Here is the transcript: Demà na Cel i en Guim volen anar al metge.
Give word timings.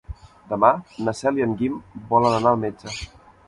Demà 0.53 0.71
na 1.03 1.15
Cel 1.21 1.39
i 1.41 1.47
en 1.49 1.55
Guim 1.61 1.77
volen 2.17 2.41
anar 2.41 2.57
al 2.59 2.61
metge. 2.67 2.99